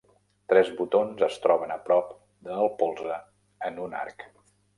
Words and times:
Tres 0.51 0.69
botons 0.77 1.21
es 1.27 1.37
troben 1.43 1.73
a 1.75 1.77
prop 1.89 2.15
de 2.49 2.57
el 2.65 2.73
polze 2.81 3.19
en 3.71 3.79
un 3.87 3.97
arc. 4.01 4.27